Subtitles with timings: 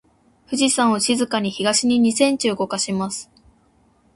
[0.47, 3.29] 富士山を静かに東に二センチ動かします。